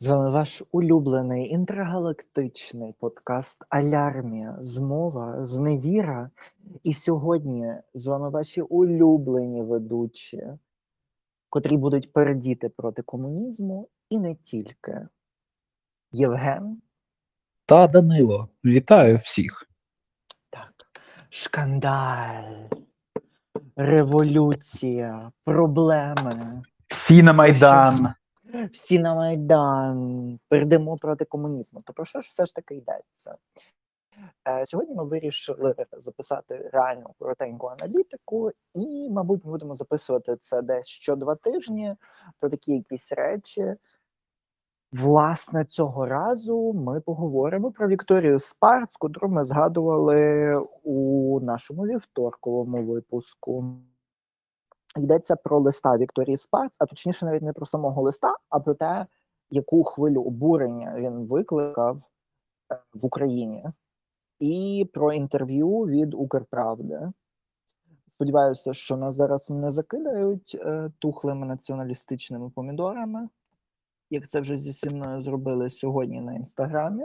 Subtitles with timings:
[0.00, 6.30] З вами ваш улюблений інтергалактичний подкаст Алярмія, Змова, Зневіра.
[6.82, 10.42] І сьогодні з вами ваші улюблені ведучі,
[11.50, 15.08] котрі будуть передіти проти комунізму і не тільки.
[16.12, 16.82] Євген,
[17.66, 19.68] Та Данило, вітаю всіх.
[20.50, 20.74] так,
[21.30, 22.68] шкандаль,
[23.76, 26.62] революція, проблеми.
[26.88, 28.14] Всі на Майдан.
[28.72, 31.82] Всі на Майдан, перейдемо проти комунізму.
[31.84, 33.36] То про що ж все ж таки йдеться?
[34.48, 40.86] Е, Сьогодні ми вирішили записати реальну коротеньку аналітику, і, мабуть, ми будемо записувати це десь
[40.86, 41.94] що два тижні
[42.40, 43.74] про такі якісь речі.
[44.92, 53.64] Власне, цього разу ми поговоримо про Вікторію Спарц, котру ми згадували у нашому вівторковому випуску.
[54.98, 59.06] Йдеться про листа Вікторії Спарц, а точніше, навіть не про самого листа, а про те,
[59.50, 62.02] яку хвилю обурення він викликав
[62.72, 63.64] е, в Україні,
[64.38, 67.12] і про інтерв'ю від Укрправди.
[68.08, 73.28] Сподіваюся, що нас зараз не закидають е, тухлими націоналістичними помідорами,
[74.10, 77.04] як це вже зі мною зробили сьогодні на інстаграмі.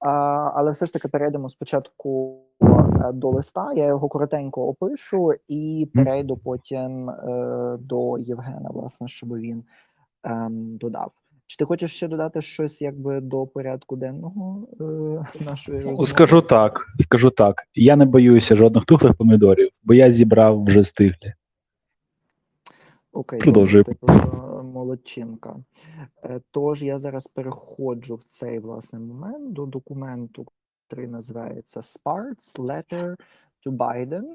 [0.00, 3.72] Але все ж таки перейдемо спочатку е, до листа.
[3.76, 9.64] Я його коротенько опишу і перейду потім е, до Євгена, власне, щоб він
[10.24, 11.12] ем, додав.
[11.46, 14.84] Чи ти хочеш ще додати щось якби до порядку денного е,
[15.44, 16.06] нашої розмови?
[16.06, 17.62] Скажу так, скажу так.
[17.74, 21.34] Я не боюся жодних тухлих помідорів, бо я зібрав вже стиглі.
[23.12, 23.84] Окей, Продовжуй.
[23.84, 24.49] ти просто
[24.80, 25.56] молодчинка.
[26.24, 30.46] Е, Тож я зараз переходжу в цей власне момент до документу,
[30.90, 33.16] який називається Sparks Letter
[33.66, 34.34] to Biden.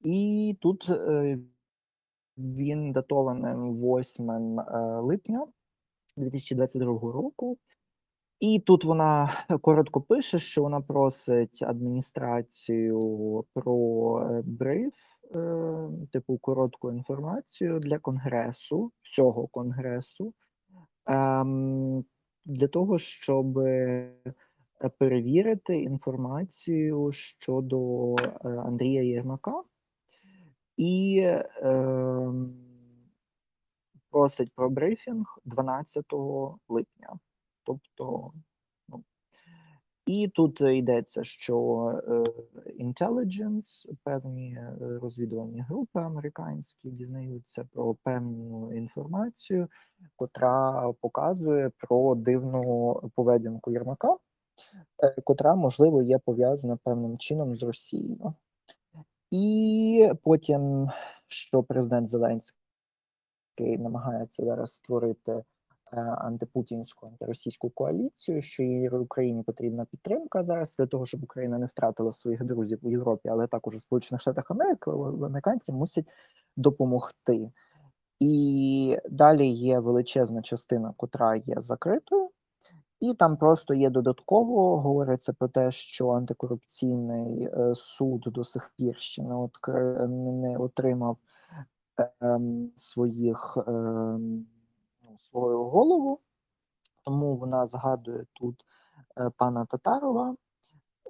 [0.00, 1.38] І тут е,
[2.38, 5.46] він датованим 8 е, липня
[6.16, 7.58] 2022 року.
[8.40, 14.94] І тут вона коротко пише, що вона просить адміністрацію про бриф,
[16.12, 20.34] типу коротку інформацію для конгресу, всього конгресу,
[21.06, 22.04] ем,
[22.44, 24.12] для того, щоб е,
[24.98, 29.62] перевірити інформацію щодо е, Андрія Єрмака
[30.76, 31.26] і
[31.62, 32.68] ем,
[34.10, 36.04] просить про брифінг 12
[36.68, 37.18] липня.
[37.64, 38.32] Тобто,
[40.08, 41.56] і тут йдеться, що
[42.08, 42.24] е,
[42.84, 49.68] intelligence, певні е, розвідувальні групи американські дізнаються про певну інформацію,
[50.16, 54.16] котра показує про дивну поведінку Єрмака,
[55.02, 58.34] е, котра, можливо, є пов'язана певним чином з Росією.
[59.30, 60.90] І потім,
[61.26, 62.56] що президент Зеленський
[63.78, 65.42] намагається зараз створити е,
[65.96, 72.12] антипутінську антиросійську коаліцію, що їй Україні потрібна підтримка зараз для того, щоб Україна не втратила
[72.12, 76.06] своїх друзів у Європі, але також у Сполучених Штатах Америки американці мусять
[76.56, 77.50] допомогти.
[78.20, 82.30] І далі є величезна частина, котра є закритою,
[83.00, 88.98] і там просто є додатково говориться про те, що антикорупційний е, суд до сих пір
[88.98, 90.08] ще не, откри...
[90.08, 91.16] не отримав
[92.20, 94.46] ем, своїх ем,
[95.18, 96.20] свою голову,
[97.04, 98.64] тому вона згадує тут
[99.18, 100.36] е, пана Татарова.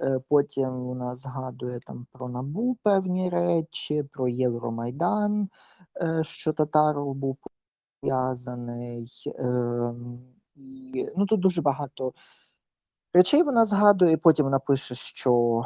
[0.00, 5.48] Е, Потім вона згадує там про набу певні речі, про Євромайдан,
[6.02, 7.38] е, що Татаров був
[8.00, 9.22] пов'язаний.
[9.38, 10.20] ем,
[11.16, 12.12] ну тут дуже багато
[13.14, 14.16] речей вона згадує.
[14.16, 15.62] Потім вона пише, що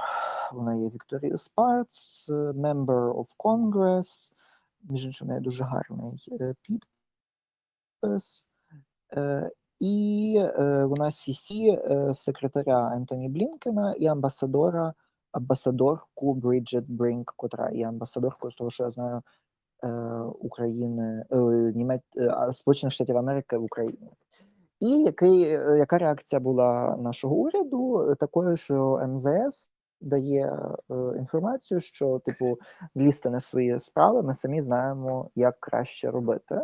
[0.53, 4.33] вона є Вікторією Спарц, Member of Congress.
[4.83, 6.55] Між іншим, неї дуже гарний е,
[8.03, 8.47] підпис.
[9.17, 14.95] Е, І е, вона CC е, секретаря Ентоні Блінкена і амбасадора,
[15.33, 19.23] амбасадорку Бриджит Брінк, котра є амбасадоркою з того, що я знаю
[20.41, 21.25] України,
[21.75, 22.03] Німець,
[22.53, 24.11] Сполучених Штатів Америки в Україні.
[24.81, 25.41] І який,
[25.79, 28.15] яка реакція була нашого уряду?
[28.21, 30.59] Такою, що МЗС дає
[31.19, 32.59] інформацію, що типу
[32.97, 36.61] лізти на свої справи, ми самі знаємо, як краще робити.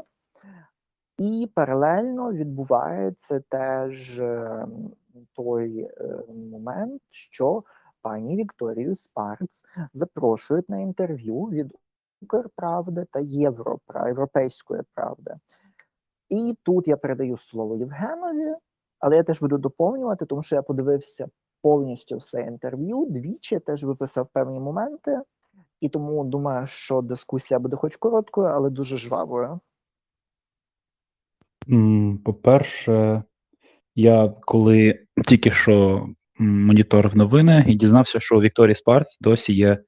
[1.19, 4.67] І паралельно відбувається теж е,
[5.33, 7.63] той е, момент, що
[8.03, 11.75] пані Вікторію Спарц запрошують на інтерв'ю від
[12.23, 15.35] Укрправди та Європра, Європейської правди.
[16.29, 18.55] І тут я передаю слово Євгенові,
[18.99, 21.29] але я теж буду доповнювати, тому що я подивився
[21.63, 25.21] повністю все інтерв'ю, двічі теж виписав певні моменти,
[25.81, 29.61] і тому думаю, що дискусія буде хоч короткою, але дуже жвавою.
[32.25, 33.23] По-перше,
[33.95, 36.07] Я коли тільки що
[36.39, 39.79] моніторив новини і дізнався, що у Вікторії Спарц досі є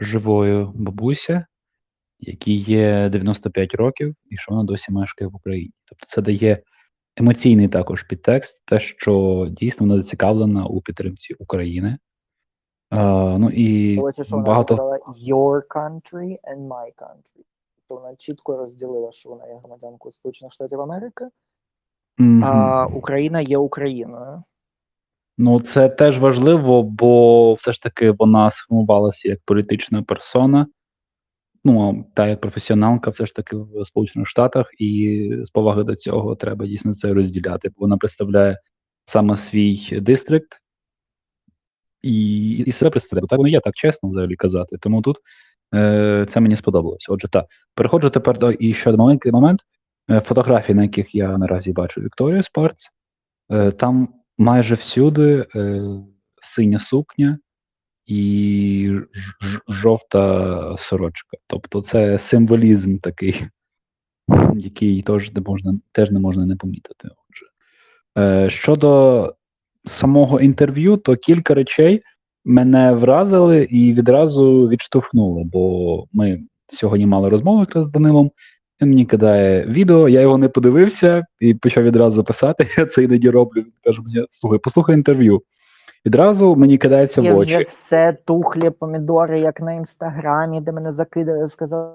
[0.00, 1.46] живою бабуся,
[2.18, 5.72] якій є 95 років, і що вона досі мешкає в Україні.
[5.84, 6.62] Тобто це дає
[7.16, 11.98] емоційний також підтекст, те, що дійсно вона зацікавлена у підтримці України.
[12.90, 14.98] А, ну і Коротше, що вона багато сказала
[15.28, 17.44] your country and my country.
[17.88, 21.28] Тобто вона чітко розділила, що вона є громадянкою Сполучених Штатів Америки,
[22.18, 22.44] Мгм.
[22.44, 24.42] а Україна є Україною.
[25.38, 30.66] Ну, це теж важливо, бо все ж таки вона сформувалася як політична персона,
[31.64, 36.36] ну, та як професіоналка, все ж таки в Сполучених Штатах, і з поваги до цього
[36.36, 37.68] треба дійсно це розділяти.
[37.68, 38.58] Бо вона представляє
[39.04, 40.60] саме свій дистрикт
[42.02, 43.20] і, і себе представляє.
[43.22, 44.76] Бо так воно є, так чесно взагалі казати.
[44.80, 45.16] Тому тут
[46.28, 47.12] це мені сподобалося.
[47.12, 47.46] Отже, так.
[47.74, 49.60] Переходжу тепер до і ще маленький момент.
[50.24, 52.88] Фотографії, на яких я наразі бачу Вікторію Спарц,
[53.76, 54.08] там
[54.38, 55.44] майже всюди
[56.42, 57.38] синя сукня
[58.06, 58.98] і
[59.68, 61.36] жовта сорочка.
[61.46, 63.46] Тобто це символізм такий,
[64.54, 67.08] який теж не можна, теж не можна не помітити.
[67.08, 68.50] Отже.
[68.50, 69.34] Щодо
[69.84, 72.02] самого інтерв'ю, то кілька речей
[72.44, 78.30] мене вразили і відразу відштовхнули, бо ми сьогодні мали розмову якраз з Данилом.
[78.82, 82.66] Він мені кидає відео, я його не подивився і почав відразу писати.
[82.78, 83.60] Я це іноді роблю.
[83.60, 85.42] Він каже мені: слухай, послухай інтерв'ю.
[86.06, 91.48] Відразу мені кидається Є в вже все тухлі помідори, як на інстаграмі, де мене закидали,
[91.48, 91.92] сказали,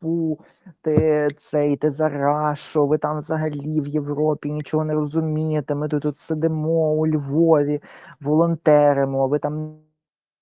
[0.00, 0.38] фу,
[0.82, 5.74] ти цей, ти за рашу, ви там взагалі в Європі нічого не розумієте.
[5.74, 7.80] Ми тут, тут сидимо у Львові,
[8.20, 9.74] волонтеримо, ви там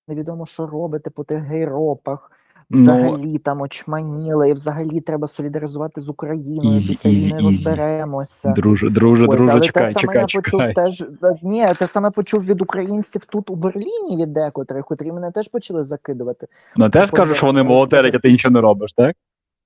[0.08, 2.32] невідомо, що робите по тих гейропах.
[2.70, 6.76] Ну, Взагалі там очманіли, і взагалі треба солідаризувати з Україною.
[6.76, 7.40] Easy, Після easy, easy.
[7.40, 8.52] розберемося.
[8.56, 10.74] Друже, друже, Ой, друже, але чекай, те саме чекай, я почув чекай.
[10.74, 11.04] теж.
[11.42, 15.84] Ні, те саме почув від українців тут у Берліні від декотрих, котрі мене теж почали
[15.84, 16.46] закидувати.
[16.76, 19.16] Ну теж кажуть, що вони волонтерять, а ти нічого не робиш, так?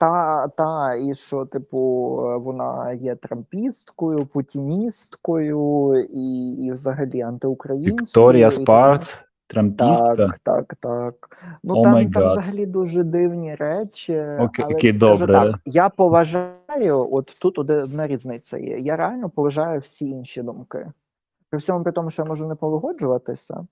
[0.02, 1.78] Та, та, і що, типу,
[2.26, 7.96] е, вона є трампісткою, путіністкою і, і взагалі антиукраїнською.
[7.96, 10.16] Вікторія Спарц, трампістка.
[10.16, 11.14] Так, так, так.
[11.62, 14.25] Ну О там, там взагалі дуже дивні речі.
[14.40, 15.32] Окей, але скажу добре.
[15.32, 18.78] Так, я поважаю, от тут одна різниця є.
[18.78, 20.93] Я реально поважаю всі інші думки.
[21.50, 23.66] При всьому при тому, що я можу не погоджуватися,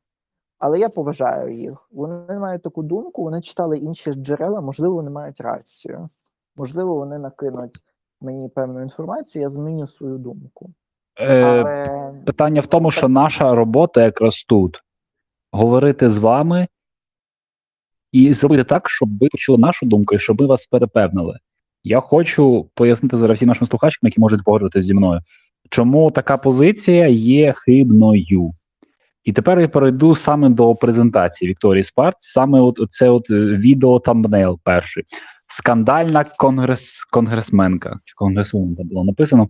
[0.58, 1.88] але я поважаю їх.
[1.92, 6.08] Вони мають таку думку, вони читали інші джерела, можливо, вони мають рацію.
[6.56, 7.78] Можливо, вони накинуть
[8.20, 10.70] мені певну інформацію, я зміню свою думку.
[11.20, 14.82] Е, Але Питання в тому, що наша робота якраз тут
[15.52, 16.68] говорити з вами
[18.12, 21.38] і зробити так, щоб ви почули нашу думку і щоб ми вас перепевнили.
[21.84, 25.20] Я хочу пояснити зараз всім нашим слухачкам, які можуть погоджуватися зі мною,
[25.70, 28.54] чому така позиція є хибною.
[29.24, 34.00] І тепер я перейду саме до презентації Вікторії Спарц, саме от це от е, відео
[34.00, 35.04] тамбнейл перший.
[35.52, 39.48] Скандальна конгрес, конгресменка чи конгресвуменка було написано.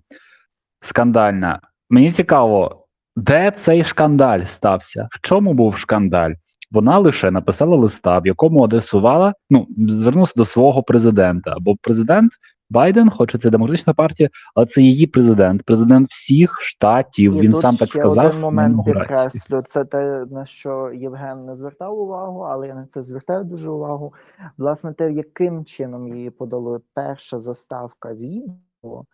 [0.80, 1.60] Скандальна.
[1.90, 2.86] Мені цікаво,
[3.16, 5.08] де цей шкандаль стався?
[5.10, 6.32] В чому був шкандаль?
[6.70, 11.56] Вона лише написала листа, в якому адресувала, ну, звернулася до свого президента.
[11.60, 12.32] Бо президент
[12.70, 17.34] Байден, хоче це демократична партія, але це її президент, президент всіх штатів.
[17.34, 18.26] І Він тут сам так ще сказав.
[18.26, 19.60] Один момент підкреслю.
[19.68, 24.14] Це те, на що Євген не звертав увагу, але я на це звертаю дуже увагу.
[24.58, 29.04] Власне, те, яким чином її подали перша заставка відео,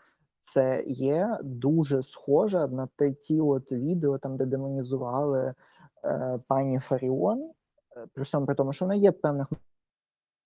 [0.44, 5.54] це є дуже схоже на те ті от відео, там, де демонізували
[6.04, 7.50] е, пані Фаріон.
[7.96, 9.46] Е, При всьому при тому, що вона є в певних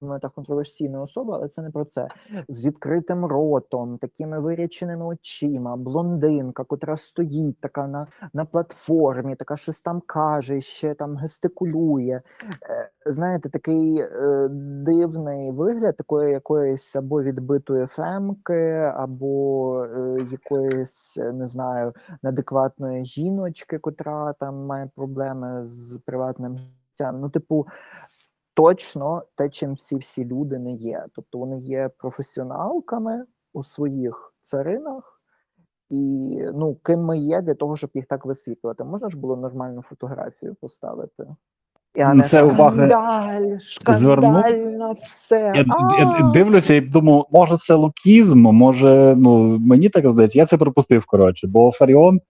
[0.02, 2.08] моментах контроверсійна особа, але це не про це.
[2.48, 9.80] З відкритим ротом, такими виряченими очима, блондинка, котра стоїть така на, на платформі, така щось
[9.80, 12.20] там каже, ще там гестикулює.
[12.70, 14.48] Е, Знаєте, такий е,
[14.84, 21.92] дивний вигляд такої якоїсь або відбитої фемки, або е, якоїсь, не знаю,
[22.22, 27.20] неадекватної жіночки, котра там має проблеми з приватним життям.
[27.20, 27.66] Ну, типу,
[28.60, 31.04] точно те, чим всі всі люди не є.
[31.14, 35.14] Тобто вони є професіоналками у своїх царинах,
[35.90, 35.98] і
[36.54, 38.84] ну, ким ми є для того, щоб їх так висвітлювати.
[38.84, 41.26] Можна ж було нормальну фотографію поставити.
[41.94, 44.32] І, а Ну, не це уваги шкандаль, звернув.
[44.32, 45.52] шкандально все.
[45.56, 45.64] Я,
[45.98, 51.04] я дивлюся і думаю, може це лукізм, може, ну мені так здається, я це пропустив
[51.06, 52.20] коротше, бо Фаріон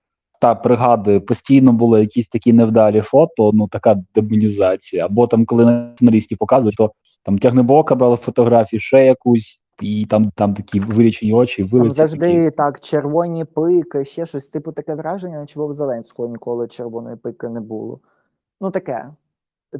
[0.40, 5.04] та пригадую, постійно були якісь такі невдалі фото, ну така демонізація.
[5.04, 6.92] Або там, коли націоналістів показують, то
[7.22, 12.56] там тягнебока брали фотографії, ще якусь і там там такі вирічені очі, Там завжди такі.
[12.56, 17.60] так, червоні пики, ще щось, типу таке враження, наче в Зеленського ніколи червоної пики не
[17.60, 18.00] було.
[18.60, 19.10] Ну таке.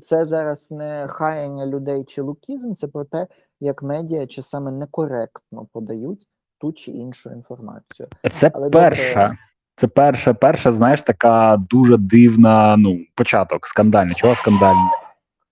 [0.03, 3.27] Це зараз не хаяння людей чи лукізм, це про те,
[3.61, 6.27] як медіа часами некоректно подають
[6.59, 8.09] ту чи іншу інформацію.
[8.33, 9.37] Це Але добре.
[9.81, 14.15] Це перша, перша, знаєш, така дуже дивна, ну, початок скандальний.
[14.15, 14.89] Чого скандальний?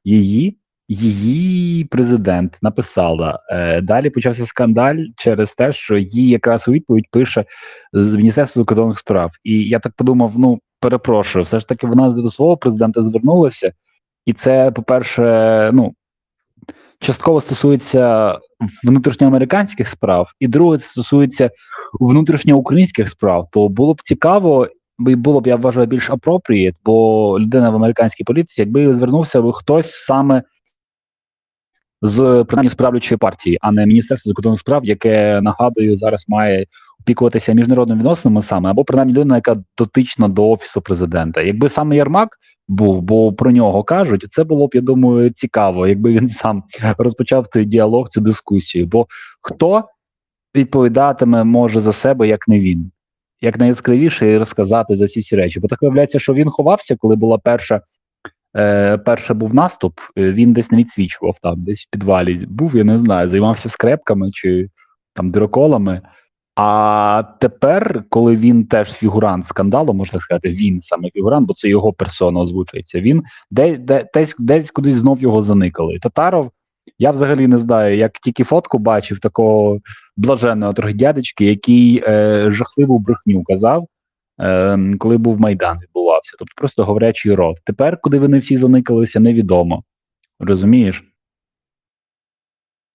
[0.04, 0.58] Її,
[0.88, 3.40] її президент написала.
[3.50, 7.44] Е, далі почався скандаль через те, що їй якраз у відповідь пише
[7.92, 9.30] з Міністерства закордонних справ.
[9.44, 13.72] І я так подумав: ну, перепрошую, все ж таки вона до свого президента звернулася,
[14.26, 15.94] і це, по-перше, ну.
[17.00, 18.38] Частково стосується
[18.84, 21.50] внутрішньоамериканських справ, і друге, це стосується
[22.00, 24.68] внутрішньоукраїнських справ, то було б цікаво,
[24.98, 29.52] і було б, я вважаю, більш appropriate, бо людина в американській політиці, якби звернувся би
[29.52, 30.42] хтось саме
[32.02, 36.66] з принаймні з партії, а не Міністерство закордонних справ, яке нагадую зараз має
[37.00, 41.40] опікуватися міжнародними відносинами саме, або принаймні людина, яка дотична до офісу президента.
[41.40, 42.28] Якби саме Ярмак
[42.68, 46.62] був, бо про нього кажуть, це було б, я думаю, цікаво, якби він сам
[46.98, 48.86] розпочав цей діалог, цю дискусію.
[48.86, 49.06] Бо
[49.40, 49.84] хто
[50.54, 52.90] відповідатиме може за себе, як не він,
[53.40, 55.60] як найяскравіше розказати за ці всі речі.
[55.60, 57.80] Бо так виявляється, що він ховався, коли була перша.
[58.56, 62.84] Е, перше був наступ, е, він десь не відсвічував там, десь в підвалі був, я
[62.84, 64.68] не знаю, займався скрепками чи
[65.14, 66.02] там дироколами.
[66.60, 71.92] А тепер, коли він теж фігурант скандалу, можна сказати, він саме фігурант, бо це його
[71.92, 73.00] персона озвучується.
[73.00, 75.98] Він де, де, десь, десь кудись знов його заникали.
[75.98, 76.50] Татаров,
[76.98, 79.80] я взагалі не знаю, як тільки фотку бачив такого
[80.16, 83.88] блаженного трохи дядечки, який е, жахливу брехню казав,
[84.40, 86.36] е, коли був Майдан відбувався.
[86.38, 87.56] Тобто просто говорячий рот.
[87.64, 89.82] Тепер, куди вони всі заникалися, невідомо.
[90.40, 91.04] Розумієш?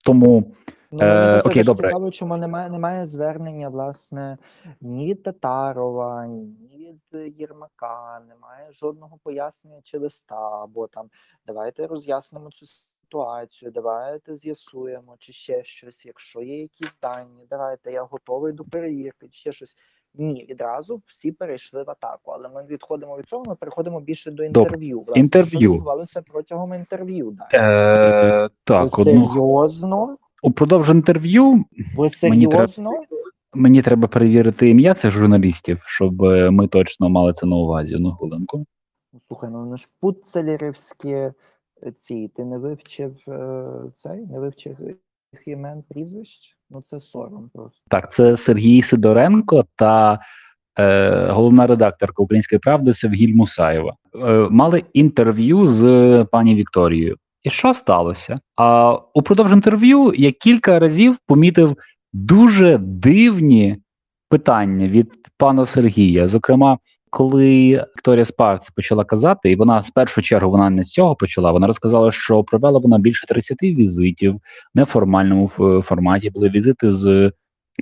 [0.05, 0.53] Тому.
[0.91, 1.87] Ну, Е, окей, добре.
[1.87, 4.37] цікаво, чому немає, немає звернення, власне,
[4.81, 11.09] ні від Татарова, ні від Єрмака, немає жодного пояснення чи листа, або там
[11.47, 12.65] давайте роз'яснимо цю
[13.13, 19.27] ситуацію, давайте з'ясуємо, чи ще щось, якщо є якісь дані, давайте я готовий до перевірки,
[19.31, 19.75] чи ще щось.
[20.15, 22.31] Ні, відразу всі перейшли в атаку.
[22.31, 24.99] Але ми відходимо від цього, ми переходимо більше до інтерв'ю.
[25.01, 25.73] Власне, Інтерв'ю.
[25.73, 27.31] відбувалося протягом інтерв'ю.
[27.31, 27.49] Далі.
[27.53, 30.17] Е, так, Ви серйозно?
[30.43, 31.65] упродовж інтерв'ю
[31.97, 32.91] Ви Мені треба- серйозно?
[33.53, 37.95] мені треба перевірити ім'я цих журналістів, щоб е, ми точно мали це на увазі.
[37.95, 38.65] Одну хвилинку.
[39.13, 41.33] Ну, Слухай, ну вони ж путцелерівські е,
[41.91, 42.31] ці.
[42.35, 43.63] Ти не вивчив е,
[43.95, 44.77] цей, не вивчив
[45.33, 46.57] їх імен прізвищ?
[46.69, 47.79] Ну це сором просто.
[47.89, 50.19] Так, це Сергій Сидоренко та
[50.79, 53.95] е, головна редакторка Української правди Севгіль Мусаєва.
[54.15, 57.17] Е, мали інтерв'ю з пані Вікторією.
[57.43, 58.39] І що сталося?
[58.57, 61.77] А упродовж інтерв'ю я кілька разів помітив
[62.13, 63.77] дуже дивні
[64.29, 66.27] питання від пана Сергія.
[66.27, 66.77] Зокрема,
[67.13, 71.51] коли Вікторія Спарц почала казати, і вона з першу чергу вона не з цього почала.
[71.51, 74.39] Вона розказала, що провела вона більше 30 візитів в
[74.75, 76.29] неформальному ф- форматі.
[76.29, 77.31] Були візити з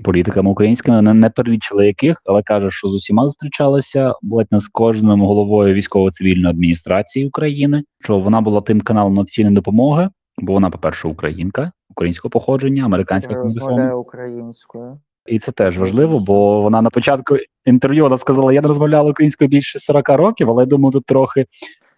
[0.03, 0.97] політиками українськими.
[0.97, 5.73] Вона не перелічила яких, але каже, що з усіма зустрічалася ледь не з кожним головою
[5.73, 7.83] військово-цивільної адміністрації України.
[7.99, 13.91] Що вона була тим каналом офіційної допомоги, бо вона, по-перше, українка, українського походження, американська конгресвомен.
[13.93, 14.99] українською.
[15.31, 19.47] І це теж важливо, бо вона на початку інтерв'ю вона сказала: я не розмовляла українською
[19.47, 21.45] більше 40 років, але я думаю, тут трохи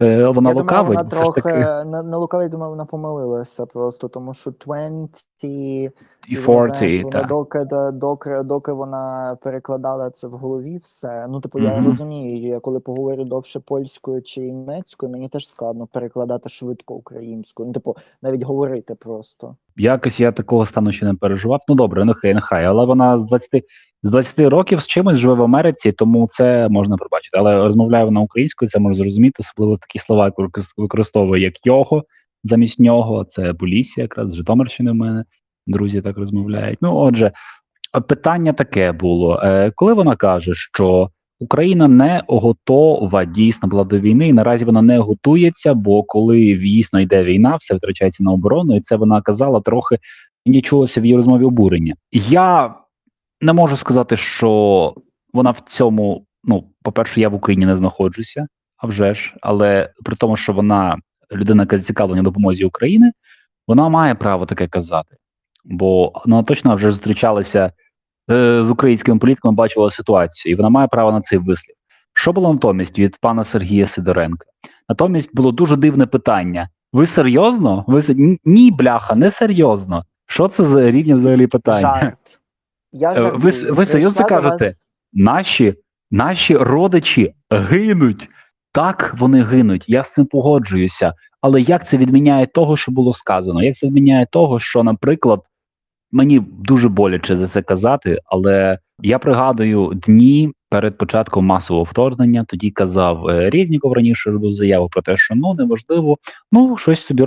[0.00, 0.66] вона Я лукавить.
[0.66, 5.90] думаю, вона трохи таки не, не лукавить, думаю, вона помилилася просто, тому що 20 і
[6.30, 7.28] ти знаєш, 40, вона так.
[7.28, 11.26] доки, доки, доки вона перекладала це в голові, все.
[11.28, 16.48] Ну, типу, я розумію, я коли поговорю довше польською чи німецькою, мені теж складно перекладати
[16.48, 17.66] швидко українською.
[17.66, 19.56] Ну, типу, навіть говорити просто.
[19.76, 21.60] Якось я такого стану ще не переживав.
[21.68, 22.64] Ну добре, нехай, нехай.
[22.64, 23.64] Але вона з 20,
[24.04, 27.38] з 20 років з чимось живе в Америці, тому це можна пробачити.
[27.38, 32.04] Але розмовляє вона українською, це можна зрозуміти, особливо такі слова, як використ- використовує як його
[32.44, 33.24] замість нього.
[33.24, 35.24] Це Полісся, якраз з Житомирщини в мене.
[35.66, 36.78] Друзі так розмовляють.
[36.82, 37.32] Ну, отже,
[38.08, 44.28] питання таке було: е, коли вона каже, що Україна не готова дійсно була до війни,
[44.28, 48.80] і наразі вона не готується, бо коли дійсно йде війна, все витрачається на оборону, і
[48.80, 49.98] це вона казала трохи
[50.46, 51.94] мені чулося в її розмові обурення.
[52.12, 52.74] Я
[53.40, 54.94] не можу сказати, що
[55.32, 56.26] вона в цьому.
[56.44, 60.96] Ну, по-перше, я в Україні не знаходжуся, а вже ж, але при тому, що вона
[61.32, 63.12] людина, яка зацікавлена допомозі України,
[63.66, 65.16] вона має право таке казати.
[65.64, 67.72] Бо вона точно вже зустрічалася
[68.30, 71.76] е, з українськими політиками, бачила ситуацію, і вона має право на цей вислів.
[72.12, 74.46] Що було натомість від пана Сергія Сидоренка?
[74.88, 77.84] Натомість було дуже дивне питання: ви серйозно?
[77.86, 78.02] Ви
[78.44, 80.04] Ні, бляха, не серйозно.
[80.26, 81.80] Що це за рівні взагалі питання?
[81.80, 82.40] Жарт.
[82.94, 84.74] Я Е, Ви, ви серйозно до вас- кажете?
[85.12, 85.74] Наші,
[86.10, 88.28] наші родичі гинуть.
[88.72, 89.84] Так, вони гинуть.
[89.88, 91.14] Я з цим погоджуюся.
[91.40, 93.62] Але як це відміняє того, що було сказано?
[93.62, 95.42] Як це відміняє того, що, наприклад,
[96.12, 102.44] мені дуже боляче за це казати, але я пригадую дні перед початком масового вторгнення.
[102.48, 106.18] Тоді казав е, Резніков раніше робив заяву про те, що ну неважливо,
[106.52, 107.24] ну щось собі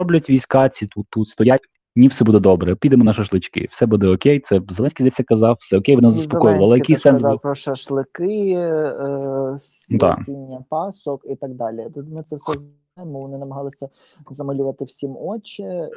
[0.00, 1.60] роблять війська, ці тут, тут стоять.
[1.96, 2.74] Ні, все буде добре.
[2.74, 3.68] Підемо на шашлички.
[3.70, 4.40] Все буде окей.
[4.40, 6.66] Це Зеленський здається казав, все окей, воно заспокоювало.
[6.66, 7.42] Але який сенс був?
[7.42, 9.58] про шашлики, е,
[9.90, 10.18] Да.
[10.68, 11.86] пасок і так далі.
[11.94, 12.52] Тут ми це все.
[13.04, 13.88] Вони намагалися
[14.30, 15.90] замалювати всім очі, е,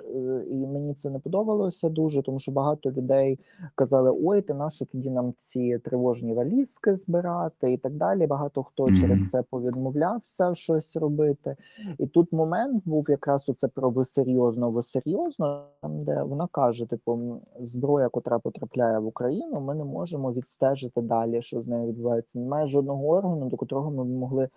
[0.51, 3.39] і мені це не подобалося дуже, тому що багато людей
[3.75, 8.27] казали: ой, ти нащо тоді нам ці тривожні валізки збирати і так далі.
[8.27, 8.95] Багато хто Мгм.
[8.95, 11.55] через це повідмовлявся щось робити.
[11.97, 16.85] І тут момент був якраз оце про ви серйозно, ви серйозно, там де вона каже:
[16.85, 22.39] типу, зброя, котра потрапляє в Україну, ми не можемо відстежити далі, що з нею відбувається.
[22.39, 24.49] Немає жодного органу, до котрого ми могли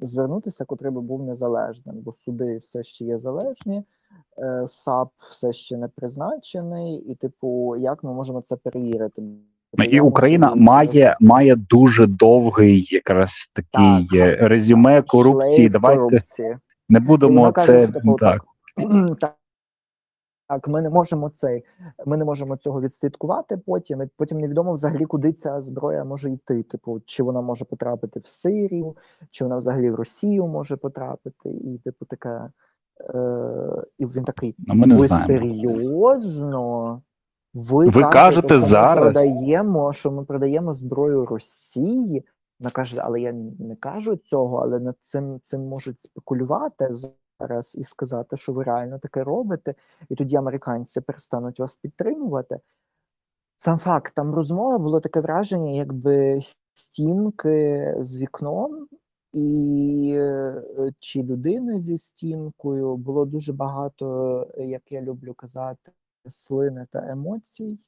[0.00, 3.82] звернутися, котрий би був незалежним, бо суди все ще є залежні.
[4.38, 9.22] е, САП все ще не призначений, і, типу, як ми можемо це перевірити?
[9.90, 14.14] І Україна має, має дуже довгий якраз такий Так.
[14.14, 15.68] е, резюме корупції.
[15.68, 16.56] Давайте корупції.
[16.88, 18.44] не будемо це що, типу, так.
[19.20, 19.34] так.
[20.48, 21.64] Так, ми не можемо цей,
[22.06, 24.02] ми не можемо цього відслідкувати потім.
[24.02, 26.62] І потім невідомо взагалі, куди ця зброя може йти.
[26.62, 28.96] Типу, чи вона може потрапити в Сирію,
[29.30, 32.50] чи вона взагалі в Росію може потрапити, і типу таке.
[33.00, 35.26] Е, і він такий: ми не ви знаємо.
[35.26, 37.02] серйозно?
[37.54, 38.58] Ви, Ви кажете що
[38.94, 42.24] Ми продаємо, що ми продаємо зброю Росії.
[42.60, 46.88] Вона каже, але я не кажу цього, але над цим цим можуть спекулювати
[47.40, 49.74] зараз і сказати, що ви реально таке робите,
[50.08, 52.60] і тоді американці перестануть вас підтримувати.
[53.56, 56.40] Сам факт, там розмова було таке враження, якби
[56.74, 58.88] стінки з вікном,
[59.32, 60.62] і е,
[60.98, 65.92] чи людини зі стінкою було дуже багато, е, як я люблю казати,
[66.28, 67.78] слини та емоцій,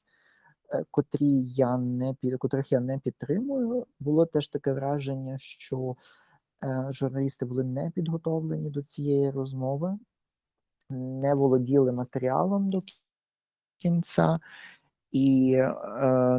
[0.73, 3.85] е, котрі я не під котрих я не підтримую.
[3.99, 5.95] Було теж таке враження, що
[6.89, 9.97] журналісти були не підготовлені до цієї розмови,
[10.89, 12.79] не володіли матеріалом до
[13.77, 14.35] кінця
[15.11, 15.73] і е,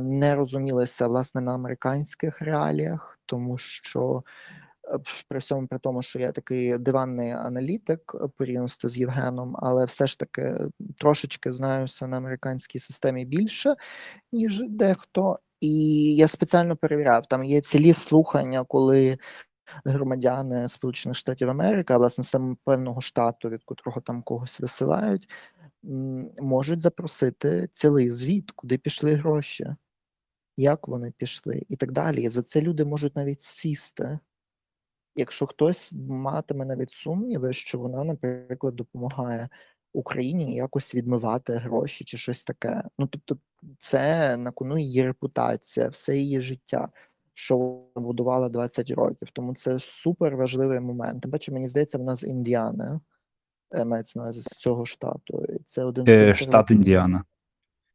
[0.00, 4.22] не розумілися власне на американських реаліях, тому що
[4.94, 9.84] е, при всьому при тому, що я такий диванний аналітик е, порівняно з Євгеном, але
[9.84, 10.56] все ж таки
[10.98, 13.74] трошечки знаюся на американській системі більше,
[14.32, 15.38] ніж дехто.
[15.60, 19.18] І я спеціально перевіряв, там є цілі слухання, коли
[19.84, 25.28] громадяни Сполучених Штатів Америки, а власне саме певного штату, від котрого там когось висилають,
[26.40, 29.66] можуть запросити цілий звіт, куди пішли гроші,
[30.56, 32.22] як вони пішли, і так далі.
[32.22, 34.18] І за це люди можуть навіть сісти.
[35.16, 39.48] Якщо хтось матиме навіть сумніви, що вона, наприклад, допомагає
[39.92, 42.82] Україні якось відмивати гроші чи щось таке.
[42.98, 43.38] Ну тобто,
[43.78, 46.88] це на кону її репутація, все її життя,
[47.38, 49.28] що вона будувала 20 років.
[49.32, 51.22] Тому це супер важливий момент.
[51.22, 53.00] Тим паче, мені здається, вона з Індіани
[53.70, 55.44] е, мається на увазі з цього штату.
[55.48, 57.24] І це один з Е, штат Індіана.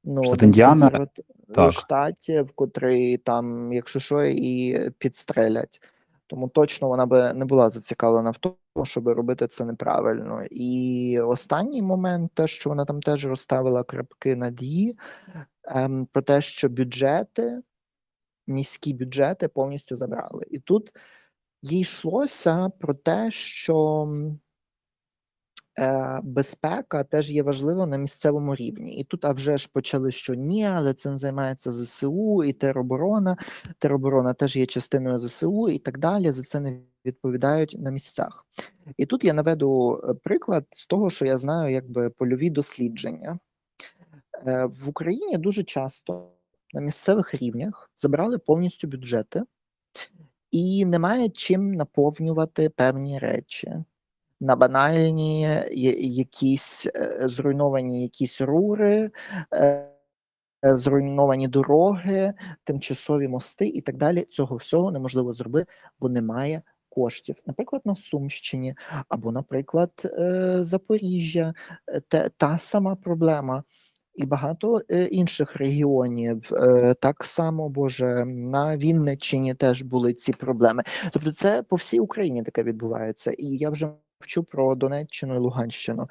[0.03, 1.07] Ну, Штат Індіана,
[1.55, 1.71] так.
[1.71, 5.81] штатів, котрий там, якщо що, і підстрелять.
[6.27, 10.43] Тому точно вона би не була зацікавлена в тому, щоб робити це неправильно.
[10.51, 14.95] І останній момент, те, що вона там теж розставила крапки над «і»,
[15.63, 17.61] ем, про те, що бюджети,
[18.47, 20.45] міські бюджети повністю забрали.
[20.49, 20.91] І тут
[21.61, 24.07] їй йшлося про те, що
[25.79, 28.95] е, безпека теж є важлива на місцевому рівні.
[28.95, 33.37] І тут а вже ж почали, що ні, але цим займається ЗСУ і тероборона.
[33.79, 36.31] Тероборона теж є частиною ЗСУ і так далі.
[36.31, 38.45] За це не відповідають на місцях.
[38.97, 43.39] І тут я наведу е, приклад з того, що я знаю, якби польові дослідження.
[44.47, 46.32] Е, В Україні дуже часто
[46.73, 49.43] на місцевих рівнях забрали повністю бюджети,
[50.51, 53.73] і немає чим наповнювати певні речі.
[54.39, 55.41] На банальні
[55.99, 59.11] якісь е, зруйновані якісь рури,
[59.51, 59.89] е,
[60.65, 62.33] е, зруйновані дороги,
[62.63, 64.27] тимчасові мости і так далі.
[64.29, 67.35] Цього всього неможливо зробити, бо немає коштів.
[67.45, 68.75] Наприклад, на Сумщині,
[69.09, 69.91] або, наприклад,
[70.59, 71.53] Запоріжжя,
[72.37, 73.63] та сама проблема.
[74.15, 80.83] І багато е, інших регіонів е, так само, боже, на Вінниччині теж були ці проблеми.
[81.11, 83.31] Тобто, це по всій Україні таке відбувається.
[83.31, 86.07] І я вже мовчу про Донеччину і Луганщину.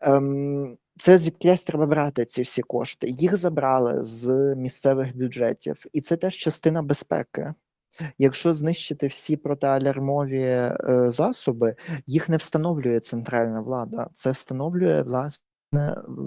[0.00, 3.08] Ем, це звідкись треба брати ці всі кошти.
[3.08, 7.54] Їх забрали з місцевих бюджетів, і це теж частина безпеки.
[8.18, 14.10] Якщо знищити всі протиалярмові е, засоби, їх не встановлює центральна влада.
[14.14, 15.51] Це встановлює власне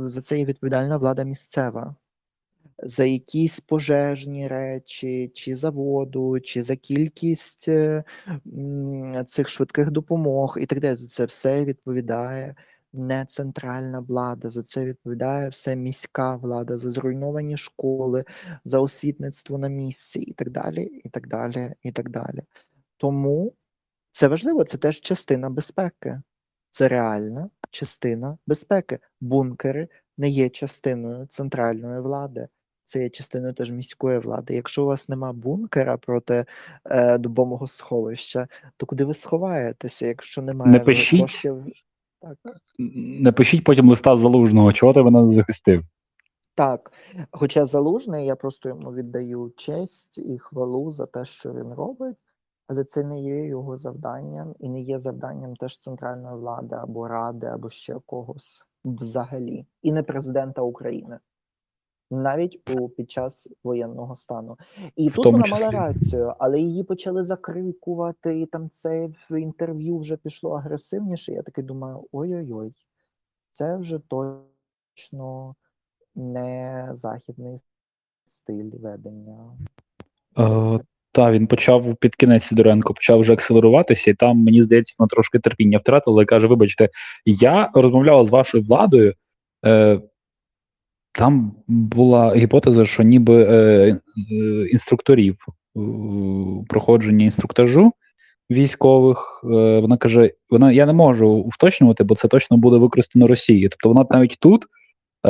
[0.08, 1.96] за це є відповідальна влада місцева.
[2.84, 8.04] За якісь пожежні речі, чи за воду, чи за кількість е,
[9.28, 10.96] цих швидких допомог і так далі.
[10.96, 12.56] За це все відповідає
[12.94, 18.26] не центральна влада, за це відповідає все міська влада, за зруйновані школи,
[18.64, 22.40] за освітництво на місці і так далі, і так далі, і так далі.
[22.98, 23.54] Тому
[24.12, 26.22] це важливо, це теж частина безпеки.
[26.76, 29.00] Це реальна частина безпеки.
[29.22, 32.48] Бункери не є частиною центральної влади.
[32.86, 34.56] Це є частиною теж міської влади.
[34.56, 36.46] Якщо у вас нема бункера проти
[36.86, 41.22] е, добового сховища, то куди ви сховаєтеся, якщо немає Не пишіть.
[41.22, 41.66] коштів?
[42.22, 42.38] Так.
[42.80, 45.84] Не пишіть потім листа залужного, чого ти мене захистив.
[46.56, 46.92] Так,
[47.32, 52.18] хоча залужний, я просто йому віддаю честь і хвалу за те, що він робить,
[52.68, 57.48] але це не є його завданням і не є завданням теж центральної влади або ради,
[57.48, 61.20] або ще когось взагалі, і не президента України.
[62.12, 64.58] Навіть у під час воєнного стану,
[64.96, 69.98] і В тут вона мала рацію, але її почали закрикувати, і там це в інтерв'ю
[69.98, 71.34] вже пішло агресивніше.
[71.34, 72.74] Я таки думаю: ой-ой-ой,
[73.52, 75.56] це вже точно
[76.16, 77.60] не західний
[78.26, 79.58] стиль ведення.
[81.16, 85.40] Та, він почав під кінець Сидоренко, почав вже акселеруватися, і там, мені здається, воно трошки
[85.40, 86.90] терпіння втратило і каже: вибачте,
[87.26, 89.14] я розмовляла з вашою владою.
[89.66, 90.00] Е,
[91.12, 93.98] там була гіпотеза, що ніби е, е,
[94.72, 95.80] інструкторів е,
[96.68, 97.92] проходження інструктажу
[98.52, 99.42] військових.
[99.44, 103.70] Е, вона каже: вона я не можу уточнювати, бо це точно буде використано Росією.
[103.70, 104.66] Тобто вона навіть тут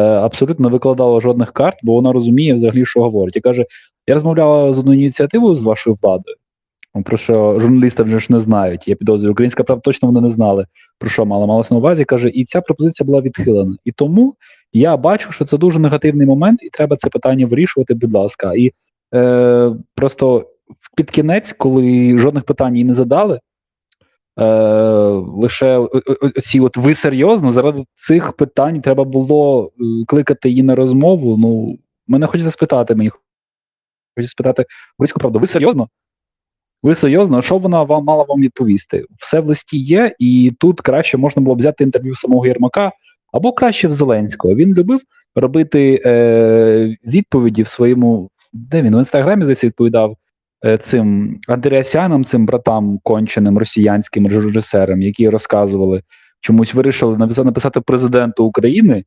[0.01, 3.36] абсолютно не викладала жодних карт, бо вона розуміє взагалі, що говорить.
[3.36, 3.65] І каже:
[4.08, 6.36] я розмовляла з одною ініціативою з вашою владою.
[7.05, 8.88] Про що журналісти вже ж не знають.
[8.88, 10.65] Я підозрюю, українська правда точно вони не знали,
[10.99, 12.05] про що мала малося на увазі.
[12.05, 13.75] Каже, і ця пропозиція була відхилена.
[13.86, 14.36] І тому
[14.73, 18.53] я бачу, що це дуже негативний момент, і треба це питання вирішувати, будь ласка.
[18.53, 18.71] І
[19.15, 20.49] е, просто
[20.97, 23.39] під кінець, коли жодних питань їй не задали,
[24.39, 24.45] е,
[25.41, 25.88] лише
[26.43, 31.38] ці от ви серйозно, заради цих питань треба було е, кликати її на розмову.
[31.38, 33.10] Ну, мене хочеться спитати, мені
[34.15, 34.65] хочеться спитати
[34.98, 35.89] українську правду, ви серйозно?
[36.84, 39.06] Ви серйозно, що вона вам мала вам відповісти?
[39.19, 42.91] Все в листі є, і тут краще можна було взяти інтерв'ю самого Єрмака
[43.34, 44.56] або краще в Зеленського.
[44.56, 45.02] Він любив
[45.36, 48.30] робити е, відповіді в своєму.
[48.54, 50.15] Де він в інстаграмі здається, відповідав е,
[50.82, 56.01] цим Андреасянам, цим братам конченим росіянським режисерам, які розказували,
[56.41, 59.04] чомусь вирішили написати президенту України,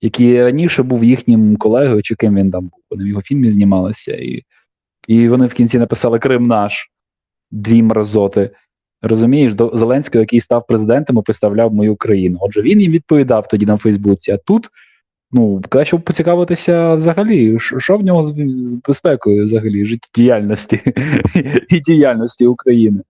[0.00, 2.80] який раніше був їхнім колегою, чи ким він там був.
[2.90, 4.42] Вони в його фільмі знімалися, і,
[5.08, 6.90] і вони в кінці написали Крим наш
[7.50, 8.50] дві мразоти.
[9.02, 12.38] Розумієш, до Зеленського, який став президентом, і представляв мою країну.
[12.40, 14.32] Отже, він їм відповідав тоді на Фейсбуці.
[14.32, 14.68] А тут
[15.32, 18.34] ну краще поцікавитися взагалі, що в нього з,
[18.88, 20.80] безпекою взагалі життєдіяльності
[21.68, 23.02] і діяльності України.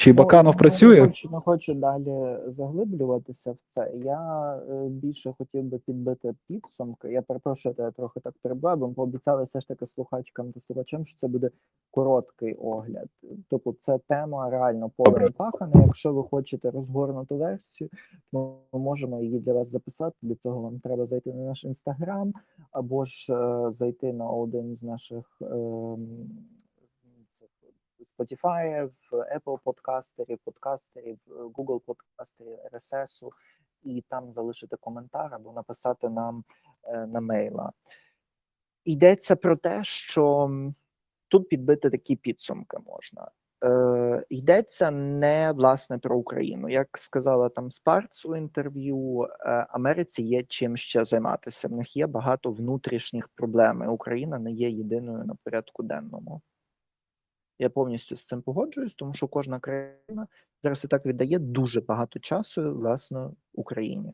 [0.00, 1.00] Чи Баканов ну, працює?
[1.00, 3.92] Не хочу, не хочу далі заглиблюватися в це.
[4.04, 7.12] Я е, більше хотів би підбити підсумки.
[7.12, 11.06] Я перепрошую, я трохи так перебуваю, бо ми пообіцяли все ж таки слухачкам та слухачам,
[11.06, 11.50] що це буде
[11.90, 13.08] короткий огляд.
[13.50, 15.82] Тобто, це тема реально полем пахана.
[15.86, 17.90] Якщо ви хочете розгорнуту версію,
[18.32, 20.16] то ми можемо її для вас записати.
[20.22, 22.32] Для цього вам треба зайти на наш інстаграм
[22.72, 25.38] або ж е, зайти на один з наших.
[25.42, 25.46] Е,
[28.20, 31.18] Spotify, в Apple подкастерів, подкастерів,
[31.54, 33.28] Google подкастерів, RSS,
[33.82, 36.44] і там залишити коментар або написати нам
[36.84, 37.72] е, на мейла.
[38.84, 40.50] Йдеться про те, що
[41.28, 43.30] тут підбити такі підсумки можна.
[43.64, 46.68] Е, Йдеться не власне про Україну.
[46.68, 51.68] Як сказала там Спарц у інтерв'ю, е, Америці є чим ще займатися.
[51.68, 53.88] В них є багато внутрішніх проблем.
[53.88, 56.42] Україна не є єдиною на порядку денному.
[57.60, 60.26] Я повністю з цим погоджуюсь, тому що кожна країна
[60.62, 64.12] зараз і так віддає дуже багато часу власне Україні.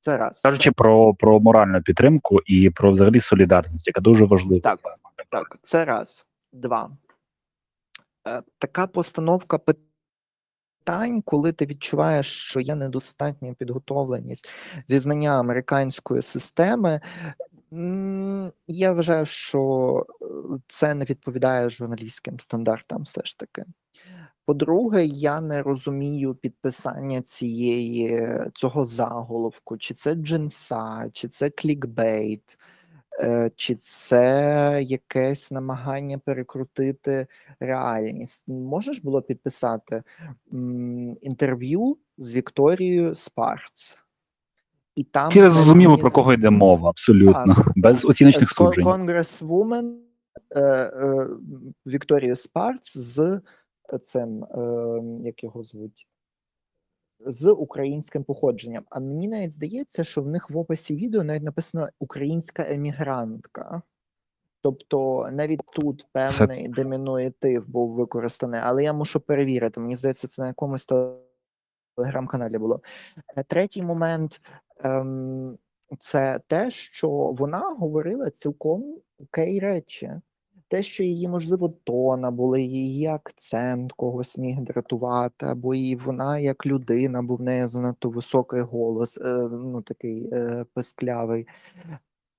[0.00, 4.60] Це раз кажучи про про моральну підтримку і про взагалі солідарність, яка дуже важлива.
[4.60, 4.78] Так,
[5.30, 6.26] так, це раз.
[6.52, 6.90] Два.
[8.28, 14.48] Е, така постановка питань, коли ти відчуваєш, що є недостатня підготовленість
[14.88, 17.00] зі знання американської системи,
[18.66, 20.24] я вважаю, що е,
[20.68, 23.64] це не відповідає журналістським стандартам все ж таки.
[24.46, 32.56] По-друге, я не розумію підписання цієї цього заголовку, чи це джинса, чи це клікбейт,
[33.20, 37.26] е, чи це якесь намагання перекрутити
[37.60, 38.44] реальність.
[38.48, 40.02] Можеш було підписати
[41.20, 44.03] інтерв'ю з Вікторією Спарц?
[44.96, 47.72] І там Всі зрозуміло, про кого йде мова, абсолютно.
[47.76, 48.84] Без оціночних Кон- суджень.
[48.84, 50.00] Конгресвумен
[50.50, 51.28] е, е,
[51.86, 53.40] Вікторію Спарц з
[54.02, 54.58] цим, е,
[55.24, 56.08] як його звуть,
[57.26, 58.84] з українським походженням.
[58.90, 63.82] А мені навіть здається, що в них в описі відео навіть написано українська емігрантка.
[64.62, 69.80] Тобто навіть тут певний демінуїтив був використаний, але я мушу перевірити.
[69.80, 70.86] Мені здається, це на якомусь
[71.96, 72.80] телеграм-каналі було.
[73.36, 74.40] Е, Третій момент
[75.98, 80.10] це те, що вона говорила цілком окей речі.
[80.68, 86.66] Те, що її, можливо, тона були, її акцент когось міг дратувати, або і вона як
[86.66, 91.46] людина, бо в неї занадто високий голос, е, ну такий е, писклявий.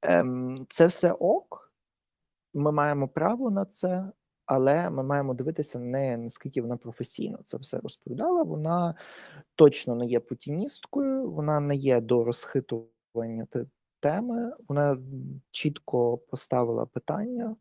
[0.02, 1.74] Ем, це все ок.
[2.54, 4.12] Ми маємо право на це,
[4.46, 8.44] але ми маємо дивитися не наскільки вона професійно це все розповідала.
[8.44, 8.96] Вона
[9.56, 13.48] точно не є путіністкою, вона не є до розхитування
[14.00, 14.54] теми.
[14.68, 14.98] Вона
[15.52, 17.56] чітко поставила питання,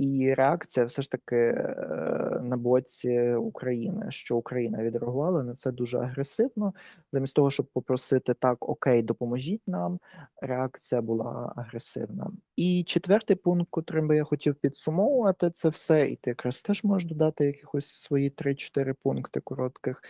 [0.00, 5.98] і реакція все ж таки е, на боці України, що Україна відреагувала на це дуже
[5.98, 6.74] агресивно.
[7.12, 9.98] Замість того, щоб попросити так, окей, допоможіть нам.
[10.42, 12.30] Реакція була агресивна.
[12.56, 17.08] І четвертий пункт, котрим би я хотів підсумовувати це все, і ти якраз теж можеш
[17.08, 20.02] додати якихось свої 3-4 пункти коротких.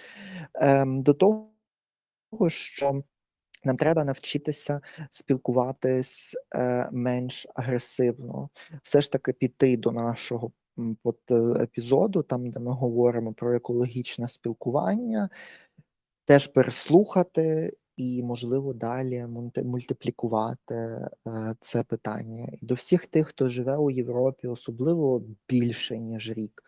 [0.55, 1.51] Ем, до того,
[2.49, 3.03] що
[3.65, 8.49] нам треба навчитися спілкуватись е, менш агресивно,
[8.83, 10.53] все ж таки піти до нашого
[11.05, 15.29] от, е, епізоду, там де ми говоримо про екологічне спілкування,
[16.25, 19.27] теж переслухати і, можливо, далі
[19.65, 21.09] мультиплікувати е,
[21.61, 22.49] це питання.
[22.53, 26.63] І до всіх тих, хто живе у Європі, особливо більше, ніж рік.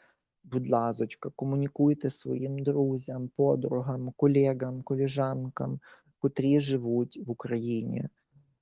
[0.45, 5.81] Будь ласочка, комунікуйте своїм друзям, подругам, колегам, коліжанкам,
[6.23, 8.09] котрі живуть в Україні,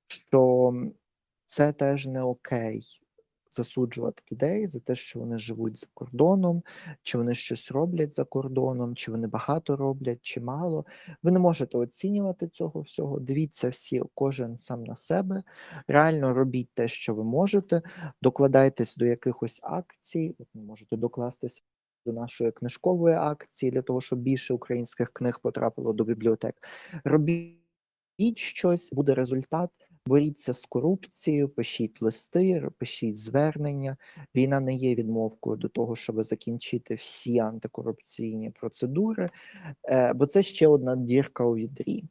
[0.07, 0.73] що
[1.46, 3.01] це теж не окей
[3.51, 6.62] засуджувати людей за те, що вони живуть за кордоном,
[7.03, 10.85] чи вони щось роблять за кордоном, чи вони багато роблять, чи мало.
[11.23, 13.20] Ви не можете оцінювати цього всього.
[13.20, 15.42] Дивіться всі, кожен сам на себе.
[15.87, 17.83] Реально робіть те, що ви можете,
[18.23, 20.35] докладайтесь до якихось акцій.
[20.55, 21.62] Ви можете докластися
[22.07, 26.55] до нашої книжкової акції для того, щоб більше українських книг потрапило до бібліотек.
[27.05, 27.59] Робіть
[28.35, 29.71] щось, буде результат.
[30.07, 33.97] Боріться з корупцією, пишіть листи, пишіть звернення.
[34.35, 39.31] Війна не є відмовкою до того, щоб закінчити всі антикорупційні процедури,
[39.85, 42.05] е, бо це ще одна дірка у відрі.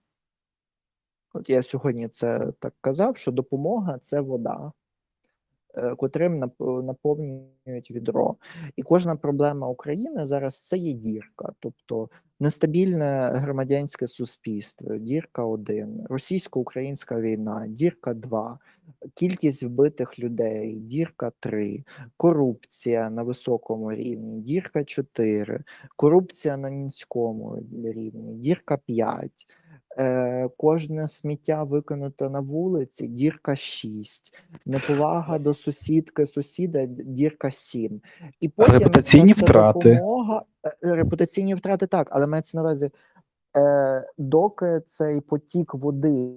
[1.33, 4.71] От я сьогодні це так казав, що допомога це вода,
[5.97, 8.35] котрим нап- наповнюють відро.
[8.75, 17.21] І кожна проблема України зараз це є дірка, тобто нестабільне громадянське суспільство, дірка 1, російсько-українська
[17.21, 18.59] війна, дірка 2,
[19.13, 21.83] кількість вбитих людей, дірка 3,
[22.17, 25.63] корупція на високому рівні, дірка 4,
[25.95, 29.31] корупція на низькому рівні, дірка 5.
[29.97, 34.33] Е, кожне сміття викинуте на вулиці, дірка 6,
[34.65, 38.01] неповага до сусідки, сусіда, дірка 7.
[38.39, 39.95] І потім Репутаційні втрати.
[39.95, 40.43] допомога,
[40.83, 42.91] е, репутаційні втрати так, але мається на увазі,
[43.57, 46.35] е, доки цей потік води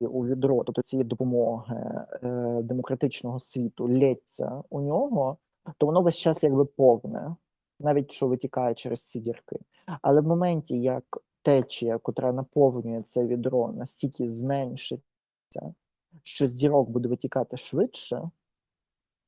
[0.00, 1.76] у відро, тобто цієї допомоги
[2.22, 5.36] е, демократичного світу лється у нього,
[5.78, 7.36] то воно весь час якби повне,
[7.80, 9.56] навіть що витікає через ці дірки.
[10.02, 11.04] Але в моменті, як
[11.44, 15.74] течія, котра наповнює це відро, настільки зменшиться,
[16.22, 18.30] що з дірок буде витікати швидше,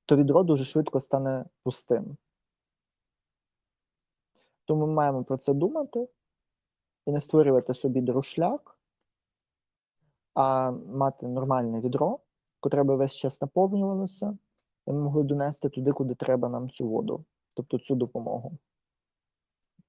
[0.07, 2.16] то відро дуже швидко стане пустим.
[4.64, 6.09] Тому ми маємо про це думати
[7.07, 8.79] і не створювати собі друшляк,
[10.35, 12.18] а мати нормальне відро,
[12.61, 14.38] котре би весь час наповнювалося,
[14.87, 17.24] і ми могли донести туди, куди треба нам цю воду,
[17.55, 18.59] тобто цю допомогу.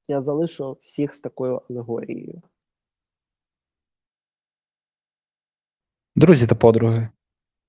[0.07, 2.41] Я залишу всіх з такою алегорією.
[6.15, 7.09] Друзі та подруги,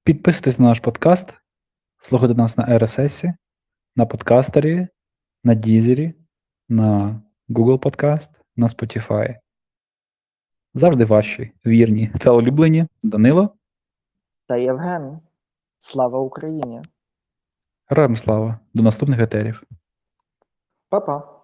[0.04, 1.34] підписуйтесь на наш подкаст,
[2.00, 3.34] слухайте нас на RSS,
[3.96, 4.88] на подкастері,
[5.44, 6.14] на Дізері,
[6.68, 9.38] на Google Podcast, на Spotify.
[10.74, 13.56] Завжди ваші вірні та улюблені Данило.
[14.46, 15.20] Та Євген,
[15.78, 16.82] слава Україні!
[17.86, 18.60] Героям слава!
[18.74, 19.62] До наступних етерів!
[20.88, 21.37] Па-па!